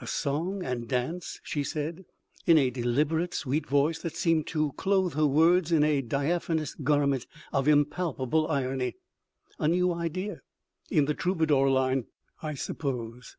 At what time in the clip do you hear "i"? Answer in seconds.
12.42-12.54